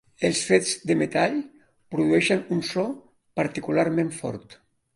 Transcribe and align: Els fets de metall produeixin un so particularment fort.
Els 0.27 0.39
fets 0.45 0.71
de 0.91 0.95
metall 1.01 1.37
produeixin 1.97 2.43
un 2.57 2.65
so 2.73 2.89
particularment 3.43 4.13
fort. 4.21 4.61